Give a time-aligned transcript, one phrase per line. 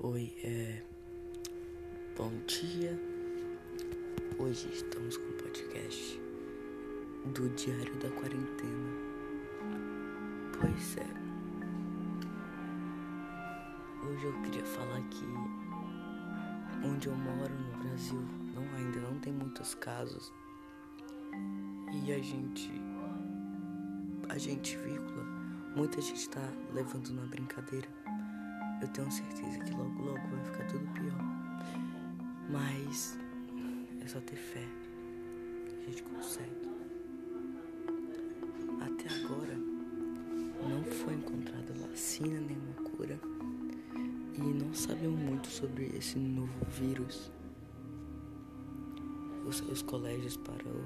[0.00, 0.80] Oi, é.
[2.16, 2.96] Bom dia.
[4.38, 6.20] Hoje estamos com o podcast
[7.34, 8.92] do Diário da Quarentena.
[10.56, 11.06] Pois é.
[14.06, 15.26] Hoje eu queria falar que
[16.86, 18.24] onde eu moro no Brasil
[18.54, 20.32] não ainda não tem muitos casos.
[21.92, 22.70] E a gente
[24.28, 25.24] a gente vírgula,
[25.74, 27.88] muita gente tá levando na brincadeira.
[28.80, 31.38] Eu tenho certeza que logo logo vai ficar tudo pior.
[32.50, 33.18] Mas
[34.00, 34.64] é só ter fé.
[35.80, 36.68] A gente consegue.
[38.80, 39.56] Até agora
[40.68, 43.18] não foi encontrada vacina nem uma cura.
[44.34, 47.32] E não sabemos muito sobre esse novo vírus.
[49.46, 50.84] Os, os colégios parou